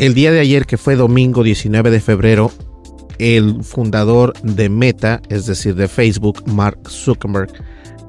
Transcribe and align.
El 0.00 0.14
día 0.14 0.32
de 0.32 0.40
ayer, 0.40 0.64
que 0.64 0.78
fue 0.78 0.96
domingo 0.96 1.42
19 1.42 1.90
de 1.90 2.00
febrero, 2.00 2.50
el 3.18 3.62
fundador 3.62 4.32
de 4.42 4.70
Meta, 4.70 5.20
es 5.28 5.44
decir, 5.44 5.74
de 5.74 5.88
Facebook, 5.88 6.42
Mark 6.46 6.88
Zuckerberg, 6.88 7.52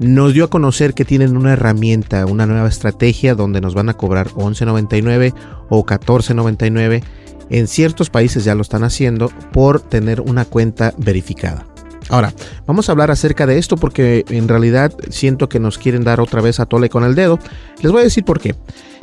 nos 0.00 0.32
dio 0.32 0.44
a 0.44 0.48
conocer 0.48 0.94
que 0.94 1.04
tienen 1.04 1.36
una 1.36 1.52
herramienta, 1.52 2.24
una 2.24 2.46
nueva 2.46 2.66
estrategia 2.66 3.34
donde 3.34 3.60
nos 3.60 3.74
van 3.74 3.90
a 3.90 3.92
cobrar 3.92 4.28
11.99 4.28 5.34
o 5.68 5.84
14.99. 5.84 7.02
En 7.50 7.68
ciertos 7.68 8.08
países 8.08 8.44
ya 8.44 8.54
lo 8.54 8.62
están 8.62 8.84
haciendo 8.84 9.28
por 9.52 9.78
tener 9.82 10.22
una 10.22 10.46
cuenta 10.46 10.94
verificada. 10.96 11.66
Ahora, 12.08 12.32
vamos 12.66 12.88
a 12.88 12.92
hablar 12.92 13.10
acerca 13.10 13.46
de 13.46 13.58
esto 13.58 13.76
porque 13.76 14.24
en 14.30 14.48
realidad 14.48 14.94
siento 15.10 15.50
que 15.50 15.60
nos 15.60 15.76
quieren 15.76 16.04
dar 16.04 16.22
otra 16.22 16.40
vez 16.40 16.58
a 16.58 16.64
tole 16.64 16.88
con 16.88 17.04
el 17.04 17.14
dedo. 17.14 17.38
Les 17.82 17.92
voy 17.92 18.00
a 18.00 18.04
decir 18.04 18.24
por 18.24 18.40
qué. 18.40 18.54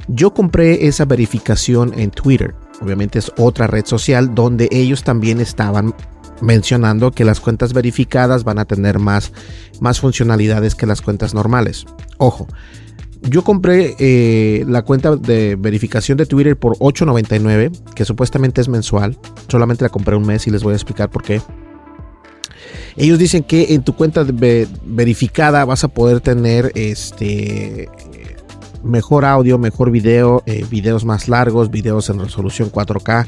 Yo 0.07 0.33
compré 0.33 0.87
esa 0.87 1.05
verificación 1.05 1.93
en 1.95 2.09
Twitter. 2.09 2.55
Obviamente 2.81 3.19
es 3.19 3.31
otra 3.37 3.67
red 3.67 3.85
social 3.85 4.33
donde 4.33 4.69
ellos 4.71 5.03
también 5.03 5.39
estaban 5.41 5.93
mencionando 6.41 7.11
que 7.11 7.25
las 7.25 7.39
cuentas 7.39 7.73
verificadas 7.73 8.43
van 8.43 8.59
a 8.59 8.65
tener 8.65 8.99
más, 8.99 9.31
más 9.81 9.99
funcionalidades 9.99 10.75
que 10.75 10.85
las 10.85 11.01
cuentas 11.01 11.33
normales. 11.33 11.85
Ojo, 12.17 12.47
yo 13.21 13.43
compré 13.43 13.95
eh, 13.99 14.63
la 14.67 14.83
cuenta 14.83 15.15
de 15.15 15.57
verificación 15.57 16.17
de 16.17 16.25
Twitter 16.25 16.57
por 16.57 16.77
$8.99, 16.77 17.93
que 17.93 18.05
supuestamente 18.05 18.61
es 18.61 18.69
mensual. 18.69 19.17
Solamente 19.49 19.83
la 19.83 19.89
compré 19.89 20.15
un 20.15 20.25
mes 20.25 20.47
y 20.47 20.51
les 20.51 20.63
voy 20.63 20.73
a 20.73 20.75
explicar 20.75 21.09
por 21.09 21.23
qué. 21.23 21.41
Ellos 22.95 23.19
dicen 23.19 23.43
que 23.43 23.73
en 23.73 23.83
tu 23.83 23.95
cuenta 23.95 24.25
verificada 24.85 25.65
vas 25.65 25.83
a 25.83 25.89
poder 25.89 26.21
tener 26.21 26.71
este 26.75 27.89
mejor 28.83 29.25
audio, 29.25 29.57
mejor 29.57 29.91
video, 29.91 30.43
eh, 30.45 30.65
videos 30.69 31.05
más 31.05 31.27
largos, 31.27 31.71
videos 31.71 32.09
en 32.09 32.19
resolución 32.19 32.71
4K. 32.71 33.27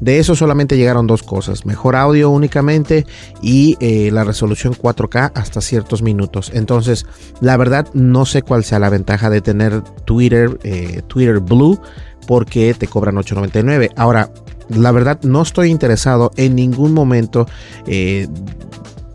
De 0.00 0.18
eso 0.18 0.34
solamente 0.34 0.76
llegaron 0.76 1.06
dos 1.06 1.22
cosas, 1.22 1.64
mejor 1.64 1.96
audio 1.96 2.30
únicamente 2.30 3.06
y 3.40 3.76
eh, 3.80 4.10
la 4.12 4.24
resolución 4.24 4.74
4K 4.74 5.32
hasta 5.34 5.60
ciertos 5.60 6.02
minutos. 6.02 6.50
Entonces, 6.54 7.06
la 7.40 7.56
verdad 7.56 7.88
no 7.92 8.26
sé 8.26 8.42
cuál 8.42 8.64
sea 8.64 8.78
la 8.78 8.90
ventaja 8.90 9.30
de 9.30 9.40
tener 9.40 9.82
Twitter, 10.04 10.58
eh, 10.64 11.02
Twitter 11.06 11.40
Blue, 11.40 11.80
porque 12.26 12.74
te 12.74 12.86
cobran 12.86 13.16
8.99. 13.16 13.90
Ahora, 13.96 14.30
la 14.68 14.90
verdad 14.92 15.20
no 15.22 15.42
estoy 15.42 15.70
interesado 15.70 16.32
en 16.36 16.56
ningún 16.56 16.94
momento 16.94 17.46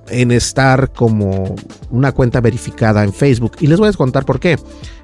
en 0.09 0.31
estar 0.31 0.91
como 0.91 1.55
una 1.89 2.11
cuenta 2.11 2.41
verificada 2.41 3.03
en 3.03 3.13
Facebook. 3.13 3.53
Y 3.59 3.67
les 3.67 3.79
voy 3.79 3.89
a 3.89 3.93
contar 3.93 4.25
por 4.25 4.39
qué. 4.39 4.57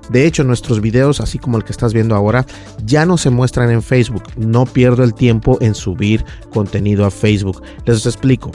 De 0.09 0.25
hecho, 0.25 0.43
nuestros 0.43 0.81
videos, 0.81 1.21
así 1.21 1.39
como 1.39 1.57
el 1.57 1.63
que 1.63 1.71
estás 1.71 1.93
viendo 1.93 2.15
ahora, 2.15 2.45
ya 2.85 3.05
no 3.05 3.17
se 3.17 3.29
muestran 3.29 3.71
en 3.71 3.81
Facebook. 3.81 4.23
No 4.35 4.65
pierdo 4.65 5.03
el 5.03 5.13
tiempo 5.13 5.57
en 5.61 5.75
subir 5.75 6.25
contenido 6.51 7.05
a 7.05 7.11
Facebook. 7.11 7.61
Les 7.85 8.05
explico. 8.05 8.51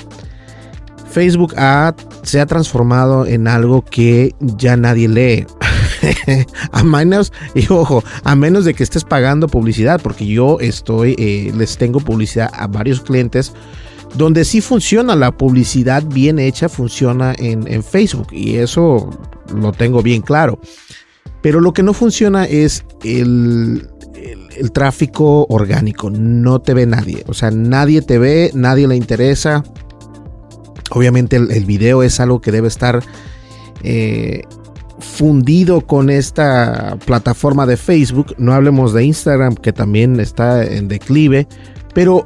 Facebook 1.11 1.55
se 2.23 2.41
ha 2.41 2.47
transformado 2.47 3.27
en 3.27 3.49
algo 3.49 3.83
que 3.83 4.35
ya 4.41 4.77
nadie 4.77 5.09
lee. 5.09 5.47
a 6.73 6.85
menos, 6.85 7.33
y 7.55 7.67
ojo, 7.73 8.05
a 8.25 8.37
menos 8.37 8.65
de 8.65 8.75
que 8.75 8.83
estés 8.83 9.05
pagando 9.05 9.49
publicidad, 9.49 10.01
porque 10.01 10.27
yo 10.27 10.59
estoy, 10.61 11.17
eh, 11.19 11.53
les 11.57 11.77
tengo 11.79 12.01
publicidad 12.01 12.51
a 12.53 12.67
varios 12.67 13.01
clientes 13.01 13.53
donde 14.15 14.45
sí 14.45 14.61
funciona 14.61 15.15
la 15.15 15.33
publicidad 15.33 16.03
bien 16.05 16.39
hecha, 16.39 16.69
funciona 16.69 17.35
en, 17.39 17.83
Facebook 17.83 18.29
y 18.33 18.57
eso 18.57 19.11
lo 19.55 19.73
tengo 19.73 20.03
bien 20.03 20.23
claro. 20.23 20.59
Pero 21.43 21.61
lo 21.61 21.73
que 21.73 21.83
no 21.83 21.93
funciona 21.93 22.45
es 22.45 22.85
el, 23.05 23.89
tráfico 24.73 25.47
orgánico. 25.49 26.11
No 26.11 26.61
te 26.61 26.75
ve 26.75 26.85
nadie. 26.85 27.23
O 27.29 27.35
sea, 27.35 27.51
nadie 27.53 28.03
te 28.03 28.19
ve, 28.19 28.51
nadie 28.55 28.89
le 28.89 28.97
interesa. 28.97 29.63
Obviamente 30.91 31.37
el, 31.37 31.65
video 31.65 32.03
es 32.03 32.19
algo 32.19 32.41
que 32.41 32.51
debe 32.51 32.67
estar 32.67 33.05
eh, 33.85 34.43
fundido 34.99 35.83
con 35.83 36.11
esta 36.11 36.99
plataforma 37.07 37.67
de 37.67 37.77
Facebook. 37.77 38.35
No 38.37 38.53
hablemos 38.53 38.93
de 38.93 39.05
Instagram, 39.05 39.55
que 39.55 39.73
también 39.73 40.19
está 40.19 40.65
en 40.65 40.89
declive. 40.89 41.47
Pero 41.95 42.25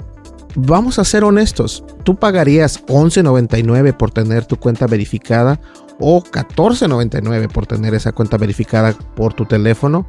vamos 0.55 0.99
a 0.99 1.05
ser 1.05 1.25
honestos, 1.25 1.85
tú 2.05 2.17
pagarías 2.17 2.85
11.99 2.87 3.97
por 3.97 4.11
tener 4.11 4.45
tu 4.45 4.57
cuenta 4.57 4.87
verificada 4.87 5.61
o 5.99 6.23
14.99 6.23 7.49
por 7.49 7.67
tener 7.67 7.95
esa 7.95 8.13
cuenta 8.13 8.37
verificada 8.37 8.95
por 9.15 9.35
tu 9.35 9.47
teléfono. 9.47 10.07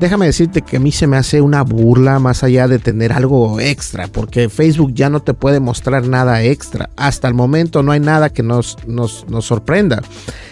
Déjame 0.00 0.24
decirte 0.24 0.62
que 0.62 0.78
a 0.78 0.80
mí 0.80 0.92
se 0.92 1.06
me 1.06 1.18
hace 1.18 1.42
una 1.42 1.62
burla 1.62 2.18
más 2.18 2.42
allá 2.42 2.66
de 2.66 2.78
tener 2.78 3.12
algo 3.12 3.60
extra, 3.60 4.08
porque 4.08 4.48
Facebook 4.48 4.94
ya 4.94 5.10
no 5.10 5.20
te 5.20 5.34
puede 5.34 5.60
mostrar 5.60 6.08
nada 6.08 6.42
extra. 6.42 6.88
Hasta 6.96 7.28
el 7.28 7.34
momento 7.34 7.82
no 7.82 7.92
hay 7.92 8.00
nada 8.00 8.30
que 8.30 8.42
nos, 8.42 8.78
nos, 8.86 9.26
nos 9.28 9.44
sorprenda. 9.44 10.00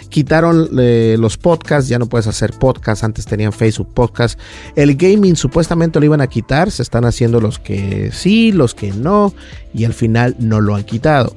Quitaron 0.09 0.69
eh, 0.79 1.15
los 1.19 1.37
podcasts, 1.37 1.87
ya 1.89 1.99
no 1.99 2.07
puedes 2.07 2.27
hacer 2.27 2.51
podcasts, 2.53 3.03
antes 3.03 3.25
tenían 3.25 3.53
Facebook 3.53 3.93
Podcast. 3.93 4.39
El 4.75 4.95
gaming 4.95 5.35
supuestamente 5.35 5.99
lo 5.99 6.05
iban 6.05 6.21
a 6.21 6.27
quitar, 6.27 6.71
se 6.71 6.81
están 6.81 7.05
haciendo 7.05 7.39
los 7.39 7.59
que 7.59 8.11
sí, 8.11 8.51
los 8.51 8.73
que 8.73 8.91
no, 8.91 9.33
y 9.73 9.85
al 9.85 9.93
final 9.93 10.35
no 10.39 10.61
lo 10.61 10.75
han 10.75 10.83
quitado. 10.83 11.35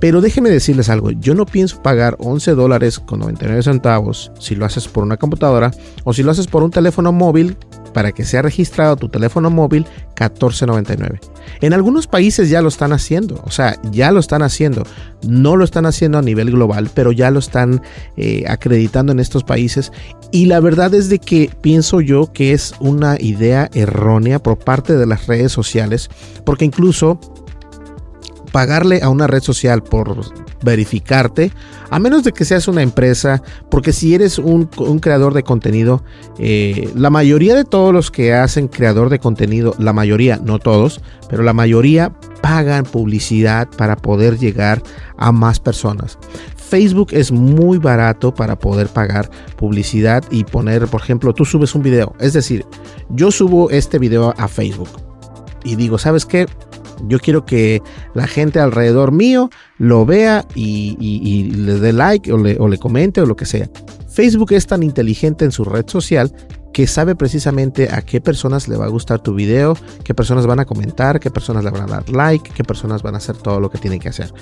Pero 0.00 0.20
déjenme 0.20 0.50
decirles 0.50 0.90
algo, 0.90 1.12
yo 1.12 1.34
no 1.34 1.46
pienso 1.46 1.82
pagar 1.82 2.16
11 2.18 2.54
dólares 2.54 2.98
con 2.98 3.20
99 3.20 3.62
centavos 3.62 4.32
si 4.38 4.54
lo 4.54 4.66
haces 4.66 4.86
por 4.86 5.02
una 5.02 5.16
computadora 5.16 5.70
o 6.04 6.12
si 6.12 6.22
lo 6.22 6.30
haces 6.30 6.46
por 6.46 6.62
un 6.62 6.70
teléfono 6.70 7.10
móvil 7.10 7.56
para 7.94 8.12
que 8.12 8.26
sea 8.26 8.42
registrado 8.42 8.96
tu 8.96 9.08
teléfono 9.08 9.48
móvil 9.48 9.86
14.99. 10.14 11.20
En 11.60 11.72
algunos 11.72 12.06
países 12.06 12.50
ya 12.50 12.62
lo 12.62 12.68
están 12.68 12.92
haciendo, 12.92 13.40
o 13.44 13.50
sea, 13.50 13.80
ya 13.90 14.10
lo 14.12 14.20
están 14.20 14.42
haciendo. 14.42 14.84
No 15.26 15.56
lo 15.56 15.64
están 15.64 15.86
haciendo 15.86 16.18
a 16.18 16.22
nivel 16.22 16.50
global, 16.50 16.90
pero 16.92 17.12
ya 17.12 17.30
lo 17.30 17.38
están 17.38 17.82
eh, 18.16 18.44
acreditando 18.48 19.12
en 19.12 19.20
estos 19.20 19.44
países. 19.44 19.92
Y 20.32 20.46
la 20.46 20.60
verdad 20.60 20.94
es 20.94 21.08
de 21.08 21.18
que 21.18 21.50
pienso 21.60 22.00
yo 22.00 22.32
que 22.32 22.52
es 22.52 22.74
una 22.80 23.16
idea 23.20 23.70
errónea 23.74 24.42
por 24.42 24.58
parte 24.58 24.96
de 24.96 25.06
las 25.06 25.26
redes 25.26 25.52
sociales, 25.52 26.10
porque 26.44 26.64
incluso 26.64 27.18
pagarle 28.54 29.02
a 29.02 29.08
una 29.08 29.26
red 29.26 29.42
social 29.42 29.82
por 29.82 30.16
verificarte, 30.62 31.50
a 31.90 31.98
menos 31.98 32.22
de 32.22 32.30
que 32.30 32.44
seas 32.44 32.68
una 32.68 32.82
empresa, 32.82 33.42
porque 33.68 33.92
si 33.92 34.14
eres 34.14 34.38
un, 34.38 34.66
creador 35.00 35.34
de 35.34 35.42
contenido, 35.42 36.04
eh, 36.38 36.88
la 36.94 37.10
mayoría 37.10 37.56
de 37.56 37.64
todos 37.64 37.92
los 37.92 38.12
que 38.12 38.32
hacen 38.32 38.68
creador 38.68 39.10
de 39.10 39.18
contenido, 39.18 39.74
la 39.80 39.92
mayoría, 39.92 40.36
no 40.36 40.60
todos, 40.60 41.00
pero 41.28 41.42
la 41.42 41.52
mayoría 41.52 42.12
pagan 42.42 42.84
publicidad 42.84 43.68
para 43.76 43.96
poder 43.96 44.38
llegar 44.38 44.84
a 45.18 45.32
más 45.32 45.58
personas. 45.58 46.16
Facebook 46.56 47.08
es 47.10 47.32
muy 47.32 47.78
barato 47.78 48.32
para 48.32 48.56
poder 48.56 48.86
pagar 48.86 49.28
publicidad 49.56 50.22
y 50.30 50.44
poner, 50.44 50.86
por 50.86 51.00
ejemplo, 51.00 51.34
tú 51.34 51.44
subes 51.44 51.74
un 51.74 51.82
video. 51.82 52.14
Es 52.20 52.34
decir, 52.34 52.64
yo 53.08 53.32
subo 53.32 53.70
este 53.70 53.98
video 53.98 54.32
a 54.38 54.46
Facebook 54.46 54.90
y 55.64 55.74
digo, 55.74 55.98
¿sabes 55.98 56.24
qué? 56.24 56.46
Yo 57.08 57.18
quiero 57.18 57.44
que 57.44 57.82
la 58.14 58.26
gente 58.26 58.60
alrededor 58.60 59.12
mío 59.12 59.50
lo 59.78 60.06
vea 60.06 60.46
y, 60.54 61.50
le 61.54 61.78
dé 61.78 61.92
like 61.92 62.32
o 62.32 62.38
le, 62.38 62.56
o 62.58 62.68
le 62.68 62.78
comente 62.78 63.20
o 63.20 63.26
lo 63.26 63.36
que 63.36 63.46
sea. 63.46 63.68
Facebook 64.08 64.52
es 64.52 64.66
tan 64.66 64.82
inteligente 64.82 65.44
en 65.44 65.52
su 65.52 65.64
red 65.64 65.86
social 65.88 66.32
que 66.74 66.86
sabe 66.86 67.14
precisamente 67.14 67.88
a 67.90 68.02
qué 68.02 68.20
personas 68.20 68.68
le 68.68 68.76
va 68.76 68.86
a 68.86 68.88
gustar 68.88 69.20
tu 69.20 69.34
video, 69.34 69.76
qué 70.02 70.12
personas 70.12 70.46
van 70.46 70.60
a 70.60 70.64
comentar, 70.64 71.20
qué 71.20 71.30
personas 71.30 71.64
le 71.64 71.70
van 71.70 71.82
a 71.82 71.86
dar 71.86 72.10
like, 72.10 72.50
qué 72.54 72.64
personas 72.64 73.02
van 73.02 73.14
a 73.14 73.18
hacer 73.18 73.36
todo 73.36 73.60
lo 73.60 73.70
que 73.70 73.78
tienen 73.78 74.00
que 74.00 74.08
hacer. 74.08 74.32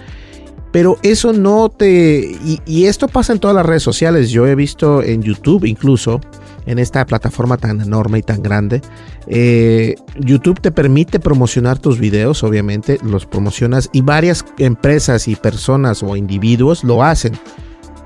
Pero 0.72 0.96
eso 1.02 1.34
no 1.34 1.68
te... 1.68 2.34
Y, 2.66 2.86
esto 2.86 3.06
pasa 3.06 3.34
en 3.34 3.38
todas 3.38 3.54
las 3.54 3.66
redes 3.66 3.82
sociales. 3.82 4.30
Yo 4.30 4.46
he 4.46 4.54
visto 4.54 5.02
en 5.02 5.22
YouTube 5.22 5.66
incluso, 5.66 6.20
en 6.66 6.78
esta 6.78 7.04
plataforma 7.06 7.56
tan 7.56 7.80
enorme 7.80 8.18
y 8.18 8.22
tan 8.22 8.42
grande, 8.42 8.82
eh, 9.26 9.96
YouTube 10.18 10.60
te 10.60 10.70
permite 10.70 11.20
promocionar 11.20 11.78
tus 11.78 11.98
videos, 11.98 12.42
obviamente, 12.42 12.98
los 13.02 13.26
promocionas 13.26 13.90
y 13.92 14.02
varias 14.02 14.44
empresas 14.58 15.28
y 15.28 15.36
personas 15.36 16.02
o 16.02 16.16
individuos 16.16 16.84
lo 16.84 17.02
hacen. 17.02 17.32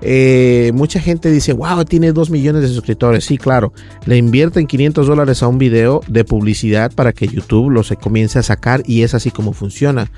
Eh, 0.02 0.72
mucha 0.74 1.00
gente 1.00 1.30
dice, 1.30 1.52
wow, 1.52 1.84
tiene 1.84 2.12
2 2.12 2.30
millones 2.30 2.62
de 2.62 2.68
suscriptores. 2.68 3.24
Sí, 3.24 3.38
claro, 3.38 3.72
le 4.04 4.16
invierten 4.16 4.66
500 4.66 5.06
dólares 5.06 5.42
a 5.42 5.48
un 5.48 5.58
video 5.58 6.00
de 6.06 6.24
publicidad 6.24 6.92
para 6.92 7.12
que 7.12 7.28
YouTube 7.28 7.70
lo 7.70 7.82
se 7.82 7.96
comience 7.96 8.38
a 8.38 8.42
sacar 8.42 8.82
y 8.86 9.02
es 9.02 9.14
así 9.14 9.30
como 9.30 9.52
funciona. 9.52 10.10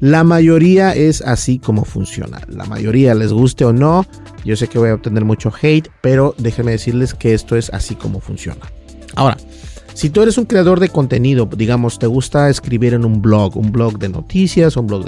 La 0.00 0.24
mayoría 0.24 0.94
es 0.94 1.22
así 1.22 1.58
como 1.58 1.84
funciona. 1.84 2.40
La 2.48 2.64
mayoría 2.64 3.14
les 3.14 3.32
guste 3.32 3.64
o 3.64 3.72
no. 3.72 4.04
Yo 4.44 4.56
sé 4.56 4.66
que 4.66 4.78
voy 4.78 4.90
a 4.90 4.94
obtener 4.94 5.24
mucho 5.24 5.52
hate, 5.62 5.88
pero 6.00 6.34
déjenme 6.38 6.72
decirles 6.72 7.14
que 7.14 7.34
esto 7.34 7.56
es 7.56 7.70
así 7.70 7.94
como 7.94 8.20
funciona. 8.20 8.60
Ahora, 9.14 9.36
si 9.94 10.10
tú 10.10 10.22
eres 10.22 10.38
un 10.38 10.46
creador 10.46 10.80
de 10.80 10.88
contenido, 10.88 11.48
digamos, 11.56 11.98
te 11.98 12.06
gusta 12.06 12.48
escribir 12.48 12.94
en 12.94 13.04
un 13.04 13.20
blog, 13.20 13.56
un 13.56 13.72
blog 13.72 13.98
de 13.98 14.08
noticias, 14.08 14.76
un 14.76 14.86
blog 14.86 15.04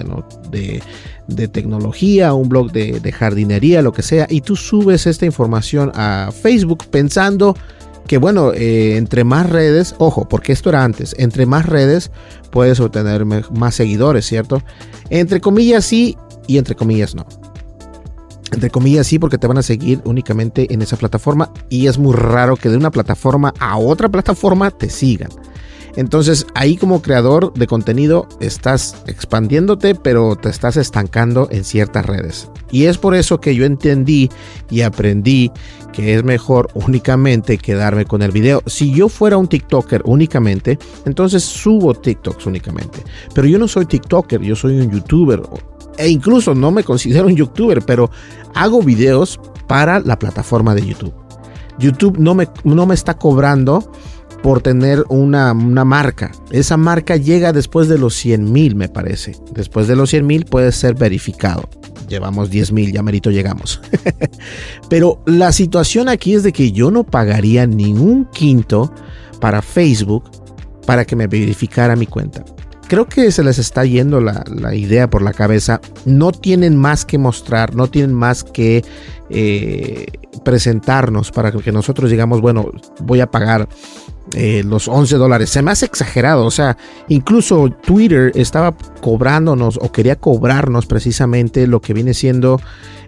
de, 0.51 1.49
tecnología, 1.49 2.35
un 2.35 2.49
blog 2.49 2.73
de, 2.73 3.13
jardinería, 3.13 3.83
lo 3.83 3.93
que 3.93 4.03
sea, 4.03 4.27
y 4.29 4.41
tú 4.41 4.57
subes 4.57 5.07
esta 5.07 5.27
información 5.27 5.91
a 5.95 6.31
Facebook 6.33 6.85
pensando 6.91 7.57
que, 8.07 8.19
bueno, 8.19 8.53
eh, 8.53 8.97
entre 8.97 9.25
más 9.25 9.49
redes, 9.49 9.95
ojo, 9.99 10.29
porque 10.29 10.53
esto 10.53 10.69
era 10.69 10.85
antes, 10.85 11.15
entre 11.19 11.47
más 11.47 11.67
redes 11.67 12.11
puedes 12.51 12.79
obtener 12.81 13.25
más 13.25 13.75
seguidores, 13.75 14.27
¿cierto? 14.27 14.63
Entre 15.09 15.41
comillas 15.41 15.85
sí 15.85 16.17
y 16.47 16.59
entre 16.59 16.75
comillas 16.75 17.15
no 17.15 17.27
entre 18.55 18.71
comillas 18.71 19.06
sí, 19.06 19.19
porque 19.19 19.39
te 19.39 19.47
van 19.47 19.59
a 19.59 19.62
seguir 19.62 20.01
únicamente 20.05 20.73
en 20.73 20.83
esa 20.83 20.97
plataforma 20.97 21.51
y 21.69 21.87
es 21.87 21.99
muy 21.99 22.15
raro 22.15 22.56
que 22.56 22.69
de 22.69 22.77
una 22.77 22.91
plataforma 22.91 23.53
a 23.59 23.77
otra 23.77 24.09
plataforma 24.09 24.71
te 24.71 24.89
sigan. 24.89 25.31
Entonces 25.97 26.47
ahí 26.55 26.77
como 26.77 27.03
creador 27.03 27.53
de 27.55 27.67
contenido 27.67 28.27
estás 28.41 28.97
expandiéndote, 29.06 29.95
pero 29.95 30.37
te 30.37 30.49
estás 30.49 30.77
estancando 30.77 31.49
en 31.51 31.65
ciertas 31.65 32.05
redes. 32.05 32.51
Y 32.71 32.87
es 32.87 32.99
por 32.99 33.15
eso 33.15 33.41
que 33.41 33.55
yo 33.55 33.65
entendí 33.65 34.29
y 34.71 34.81
aprendí 34.81 35.53
que 35.93 36.15
es 36.15 36.25
mejor 36.25 36.71
únicamente 36.75 37.59
quedarme 37.59 38.05
con 38.05 38.23
el 38.23 38.33
video. 38.33 38.62
Si 38.67 38.93
yo 38.93 39.09
fuera 39.09 39.37
un 39.37 39.47
TikToker 39.47 40.03
únicamente, 40.05 40.79
entonces 41.05 41.45
subo 41.45 41.95
TikToks 41.95 42.47
únicamente. 42.47 43.05
Pero 43.33 43.47
yo 43.47 43.59
no 43.59 43.69
soy 43.69 43.87
TikToker, 43.87 44.41
yo 44.41 44.56
soy 44.56 44.81
un 44.81 44.91
YouTuber 44.91 45.43
e 45.99 46.08
incluso 46.08 46.55
no 46.55 46.70
me 46.70 46.85
considero 46.85 47.26
un 47.26 47.37
youtuber, 47.37 47.82
pero 47.82 48.11
hago 48.55 48.82
videos 48.82 49.41
para 49.67 50.00
la 50.00 50.19
plataforma 50.19 50.75
de 50.75 50.87
YouTube. 50.87 51.14
YouTube 51.79 52.19
no 52.19 52.35
me, 52.35 52.49
no 52.64 52.87
me 52.87 52.94
está 52.94 53.14
cobrando 53.14 53.91
por 54.43 54.61
tener 54.61 55.05
una, 55.08 55.55
marca. 55.55 56.31
Esa 56.50 56.76
marca 56.76 57.17
llega 57.17 57.52
después 57.52 57.88
de 57.88 57.96
los 57.96 58.14
100 58.14 58.52
mil, 58.52 58.76
me 58.76 58.88
parece. 58.88 59.37
Después 59.52 59.88
de 59.88 59.96
los 59.96 60.11
100 60.11 60.26
mil 60.26 60.44
puede 60.44 60.70
ser 60.73 60.94
verificado. 60.94 61.69
Llevamos 62.08 62.50
10 62.50 62.73
mil, 62.73 62.93
ya 62.93 63.02
merito 63.02 63.31
llegamos. 63.31 63.81
Pero 64.91 65.23
la 65.25 65.50
situación 65.50 66.11
aquí 66.11 66.35
es 66.35 66.43
de 66.43 66.52
que 66.52 66.73
yo 66.73 66.91
no 66.91 67.05
pagaría 67.05 67.67
ni 67.67 67.94
un 67.94 68.26
quinto 68.26 68.93
para 69.41 69.62
Facebook 69.62 70.31
para 70.87 71.06
que 71.06 71.17
me 71.17 71.26
verificara 71.26 71.96
mi 71.96 72.06
cuenta 72.06 72.44
creo 72.85 73.07
que 73.07 73.31
se 73.31 73.43
les 73.43 73.59
está 73.59 73.85
yendo 73.85 74.21
la, 74.21 74.75
idea 74.75 75.09
por 75.09 75.23
la 75.23 75.33
cabeza. 75.33 75.81
No 76.05 76.33
tienen 76.33 76.77
más 76.77 77.05
que 77.05 77.19
mostrar, 77.19 77.75
no 77.75 77.89
tienen 77.89 78.15
más 78.15 78.45
que 78.45 78.85
eh, 79.31 80.07
presentarnos 80.45 81.31
para 81.31 81.53
que 81.53 81.73
nosotros 81.73 82.11
digamos, 82.11 82.41
bueno, 82.41 82.71
voy 83.01 83.21
a 83.21 83.31
pagar 83.31 83.69
eh, 84.35 84.63
los 84.65 84.89
11 84.89 85.17
dólares. 85.17 85.51
Se 85.51 85.63
me 85.63 85.71
hace 85.71 85.87
exagerado. 85.87 86.45
O 86.45 86.51
sea, 86.51 86.77
incluso 87.09 87.71
Twitter 87.85 88.33
estaba 88.35 88.77
cobrándonos 89.01 89.79
o 89.81 89.93
quería 89.93 90.17
cobrarnos 90.17 90.87
precisamente 90.87 91.67
lo 91.67 91.81
que 91.81 91.95
viene 91.95 92.15
siendo 92.15 92.61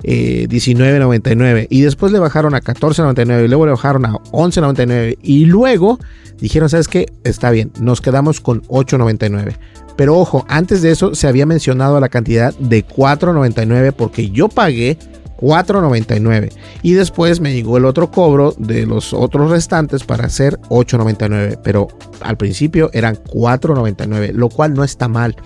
eh, 0.02 0.46
19.99 0.49 1.67
y 1.70 1.81
después 1.81 2.12
le 2.12 2.19
bajaron 2.19 2.55
a 2.55 2.61
14.99 2.61 3.44
y 3.44 3.49
luego 3.49 3.67
le 3.67 3.73
bajaron 3.73 4.06
a 4.06 4.12
11.99 4.12 5.19
y 5.23 5.46
luego 5.46 5.99
dijeron, 6.38 6.69
¿sabes 6.69 6.88
qué? 6.88 7.06
Está 7.25 7.50
bien, 7.50 7.72
nos 7.81 8.00
quedamos 8.00 8.40
con 8.40 8.62
8.99. 8.62 9.56
Pero 9.96 10.19
ojo, 10.19 10.44
antes 10.49 10.82
de 10.82 10.90
eso 10.90 11.14
se 11.14 11.26
había 11.26 11.46
mencionado 11.46 11.99
la 12.00 12.11
cantidad 12.11 12.55
de 12.58 12.87
4.99 12.87 13.93
porque 13.93 14.31
yo 14.31 14.49
pagué 14.49 14.99
4.99 15.38 16.52
y 16.82 16.94
después 16.94 17.40
me 17.40 17.52
llegó 17.52 17.76
el 17.76 17.84
otro 17.84 18.10
cobro 18.10 18.54
de 18.58 18.86
los 18.86 19.12
otros 19.12 19.50
restantes 19.50 20.04
para 20.04 20.26
hacer 20.26 20.58
8.99 20.68 21.58
pero 21.62 21.88
al 22.20 22.36
principio 22.36 22.90
eran 22.92 23.16
4.99 23.16 24.32
lo 24.32 24.48
cual 24.48 24.74
no 24.74 24.84
está 24.84 25.08
mal. 25.08 25.36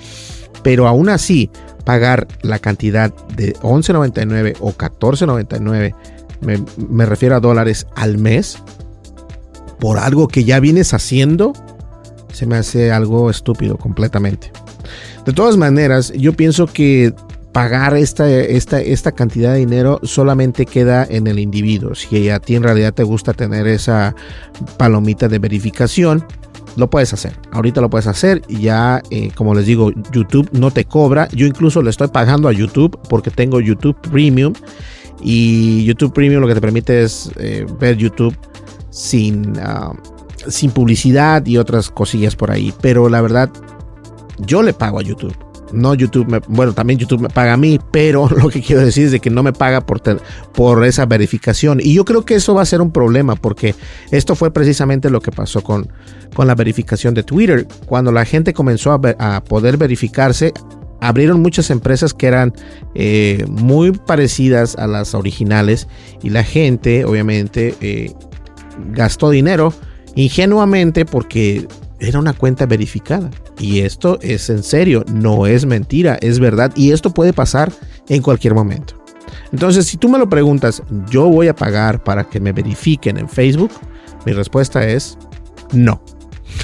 Pero 0.63 0.87
aún 0.87 1.09
así 1.09 1.51
pagar 1.85 2.29
la 2.43 2.59
cantidad 2.59 3.13
de 3.37 3.55
11.99 3.55 4.57
o 4.61 4.73
14.99 4.73 5.95
me, 6.41 6.65
me 6.77 7.07
refiero 7.07 7.37
a 7.37 7.41
dólares 7.41 7.87
al 7.97 8.19
mes 8.19 8.59
por 9.79 9.99
algo 9.99 10.29
que 10.29 10.45
ya 10.45 10.61
vienes 10.61 10.93
haciendo 10.93 11.53
se 12.33 12.47
me 12.47 12.57
hace 12.57 12.93
algo 12.93 13.31
estúpido 13.31 13.77
completamente. 13.77 14.53
De 15.25 15.33
todas 15.33 15.57
maneras 15.57 16.13
yo 16.13 16.33
pienso 16.33 16.67
que 16.67 17.15
pagar 17.53 17.97
esta, 17.97 18.31
esta, 18.31 18.81
esta 18.81 19.13
cantidad 19.13 19.53
de 19.53 19.59
dinero 19.59 20.01
solamente 20.03 20.67
queda 20.67 21.07
en 21.09 21.27
el 21.27 21.39
individuo. 21.39 21.95
Si 21.95 22.29
a 22.29 22.39
ti 22.39 22.55
en 22.55 22.63
realidad 22.63 22.95
te 22.95 23.03
gusta 23.03 23.33
tener 23.33 23.67
esa 23.67 24.15
palomita 24.77 25.29
de 25.29 25.39
verificación, 25.39 26.25
lo 26.77 26.89
puedes 26.89 27.13
hacer. 27.13 27.33
Ahorita 27.51 27.81
lo 27.81 27.91
puedes 27.91 28.07
hacer 28.07 28.43
ya, 28.49 29.03
eh, 29.11 29.31
como 29.35 29.55
les 29.55 29.67
digo, 29.67 29.91
YouTube 30.13 30.49
no 30.53 30.71
te 30.71 30.85
cobra. 30.85 31.29
Yo 31.33 31.47
incluso 31.47 31.83
le 31.83 31.91
estoy 31.91 32.09
pagando 32.09 32.49
a 32.49 32.53
YouTube 32.53 32.99
porque 33.09 33.31
tengo 33.31 33.61
YouTube 33.61 33.97
Premium. 34.11 34.53
Y 35.23 35.85
YouTube 35.85 36.15
Premium 36.15 36.41
lo 36.41 36.47
que 36.47 36.55
te 36.55 36.61
permite 36.61 37.03
es 37.03 37.31
eh, 37.37 37.67
ver 37.79 37.97
YouTube 37.97 38.37
sin, 38.91 39.59
ah, 39.59 39.93
sin 40.49 40.71
publicidad 40.71 41.45
y 41.47 41.59
otras 41.59 41.91
cosillas 41.91 42.37
por 42.37 42.51
ahí. 42.51 42.73
Pero 42.81 43.09
la 43.09 43.21
verdad, 43.21 43.51
yo 44.39 44.63
le 44.63 44.73
pago 44.73 45.01
a 45.01 45.03
YouTube 45.03 45.50
no 45.73 45.95
YouTube, 45.95 46.27
me, 46.27 46.41
bueno, 46.49 46.73
también 46.73 46.99
YouTube 46.99 47.21
me 47.21 47.29
paga 47.29 47.55
a 47.55 47.57
mí, 47.57 47.79
pero 47.91 48.29
lo 48.37 48.49
que 48.49 48.61
quiero 48.61 48.85
decir 48.85 49.07
es 49.07 49.13
de 49.13 49.21
que 49.21 49.31
no 49.31 49.43
me 49.43 49.53
paga 49.53 49.81
por, 49.81 50.01
por 50.53 50.85
esa 50.85 51.07
verificación. 51.07 51.81
Y 51.83 51.95
yo 51.95 52.05
creo 52.05 52.25
que 52.25 52.35
eso 52.35 52.55
va 52.55 52.63
a 52.63 52.67
ser 52.67 52.81
un 52.81 52.91
problema 52.91 53.37
porque 53.37 53.75
esto 54.11 54.35
fue 54.35 54.53
precisamente 54.53 55.11
lo 55.11 55.21
que 55.21 55.33
pasó 55.33 55.63
con, 55.63 55.91
con 56.35 56.47
la 56.47 56.55
verificación 56.55 57.15
de 57.15 57.23
Twitter. 57.23 57.67
Cuando 57.87 58.13
la 58.13 58.25
gente 58.25 58.53
comenzó 58.53 58.93
a, 58.93 59.41
poder 59.45 59.77
verificarse, 59.77 60.53
abrieron 61.01 61.41
muchas 61.41 61.71
empresas 61.71 62.13
que 62.15 62.27
eran 62.27 62.53
eh, 62.95 63.45
muy 63.49 63.93
parecidas 63.93 64.77
a 64.77 64.87
las 64.87 65.15
originales 65.15 65.89
y 66.23 66.31
la 66.31 66.45
gente 66.45 67.05
obviamente 67.05 67.75
eh, 67.81 68.13
gastó 68.93 69.31
dinero 69.31 69.73
ingenuamente 70.15 71.05
porque 71.05 71.67
era 72.01 72.19
una 72.19 72.33
cuenta 72.33 72.67
verificada. 72.67 73.31
Y 73.61 73.81
esto 73.81 74.19
es 74.23 74.49
en 74.49 74.63
serio, 74.63 75.05
no 75.13 75.47
es 75.47 75.67
mentira, 75.67 76.19
es 76.23 76.41
verdad. 76.41 76.73
Y 76.75 76.93
esto 76.93 77.13
puede 77.13 77.35
pasar 77.35 77.71
en 78.09 78.23
cualquier 78.23 78.55
momento. 78.55 78.95
Entonces, 79.53 79.87
si 79.87 79.99
tú 79.99 80.09
me 80.09 80.19
lo 80.19 80.29
preguntas, 80.29 80.83
¿yo 81.11 81.29
voy 81.29 81.49
a 81.49 81.55
pagar 81.55 82.03
para 82.03 82.25
que 82.25 82.41
me 82.41 82.53
verifiquen 82.53 83.19
en 83.19 83.29
Facebook? 83.29 83.71
Mi 84.25 84.33
respuesta 84.33 84.89
es 84.89 85.19
no. 85.73 86.03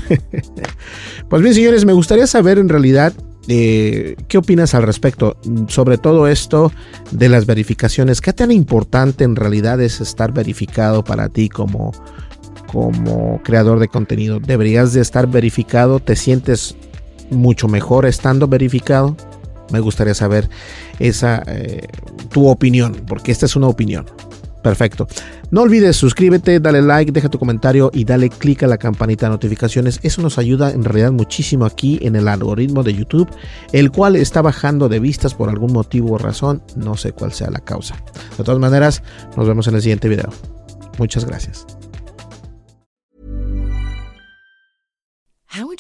pues 1.29 1.43
bien, 1.43 1.55
señores, 1.55 1.85
me 1.85 1.93
gustaría 1.93 2.27
saber 2.27 2.59
en 2.59 2.69
realidad 2.69 3.13
eh, 3.47 4.17
qué 4.27 4.39
opinas 4.39 4.75
al 4.75 4.83
respecto 4.83 5.37
sobre 5.69 5.99
todo 5.99 6.27
esto 6.27 6.73
de 7.11 7.29
las 7.29 7.45
verificaciones. 7.45 8.23
¿Qué 8.23 8.33
tan 8.33 8.51
importante 8.51 9.25
en 9.25 9.37
realidad 9.37 9.81
es 9.83 10.01
estar 10.01 10.33
verificado 10.33 11.05
para 11.05 11.29
ti 11.29 11.51
como 11.51 11.93
como 12.67 13.41
creador 13.43 13.79
de 13.79 13.89
contenido. 13.89 14.41
Deberías 14.41 14.93
de 14.93 15.01
estar 15.01 15.27
verificado. 15.29 16.01
¿Te 16.01 16.17
sientes 16.17 16.77
mucho 17.31 17.69
mejor 17.69 18.07
estando 18.07 18.49
verificado? 18.49 19.17
Me 19.73 19.81
gustaría 19.81 20.15
saber 20.15 20.49
esa 20.99 21.43
eh, 21.47 21.87
tu 22.31 22.49
opinión, 22.49 23.03
porque 23.07 23.33
esta 23.33 23.47
es 23.47 23.57
una 23.57 23.67
opinión. 23.67 24.07
Perfecto. 24.63 25.07
No 25.53 25.63
olvides 25.63 25.97
suscríbete, 25.97 26.59
dale 26.59 26.83
like, 26.83 27.13
deja 27.13 27.29
tu 27.29 27.39
comentario 27.39 27.89
y 27.95 28.05
dale 28.05 28.31
click 28.31 28.65
a 28.65 28.67
la 28.67 28.79
campanita 28.79 29.27
de 29.27 29.31
notificaciones. 29.31 30.01
Eso 30.03 30.23
nos 30.23 30.39
ayuda 30.39 30.73
en 30.73 30.83
realidad 30.83 31.13
muchísimo 31.13 31.65
aquí 31.65 32.01
en 32.03 32.17
el 32.17 32.27
algoritmo 32.27 32.83
de 32.83 32.93
YouTube, 32.93 33.29
el 33.71 33.93
cual 33.93 34.17
está 34.17 34.43
bajando 34.43 34.89
de 34.89 34.99
vistas 34.99 35.35
por 35.35 35.51
algún 35.51 35.73
motivo 35.73 36.15
o 36.15 36.19
razón. 36.19 36.63
No 36.75 36.97
sé 36.97 37.13
cuál 37.13 37.33
sea 37.33 37.49
la 37.49 37.61
causa. 37.61 37.95
De 38.37 38.43
todas 38.43 38.59
maneras, 38.59 39.05
nos 39.37 39.47
vemos 39.47 39.69
en 39.69 39.77
el 39.77 39.83
siguiente 39.83 40.09
video. 40.09 40.31
Muchas 40.99 41.25
gracias. 41.25 41.65